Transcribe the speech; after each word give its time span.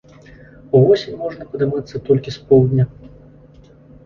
Увосень 0.79 1.19
можна 1.23 1.47
падымацца 1.51 1.95
толькі 2.09 2.35
з 2.37 2.47
поўдня. 2.49 2.83